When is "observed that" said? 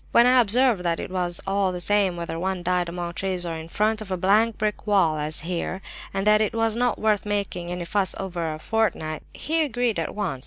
0.41-0.99